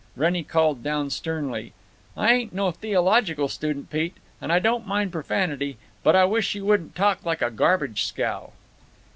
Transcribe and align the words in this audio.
Wrennie 0.15 0.41
called 0.41 0.81
down, 0.81 1.11
sternly, 1.11 1.73
"I 2.17 2.33
ain't 2.33 2.53
no 2.53 2.71
theological 2.71 3.47
student, 3.47 3.91
Pete, 3.91 4.17
and 4.41 4.51
I 4.51 4.57
don't 4.57 4.87
mind 4.87 5.11
profanity, 5.11 5.77
but 6.01 6.15
I 6.15 6.25
wish 6.25 6.55
you 6.55 6.65
wouldn't 6.65 6.95
talk 6.95 7.23
like 7.23 7.43
a 7.43 7.51
garbage 7.51 8.05
scow." 8.05 8.51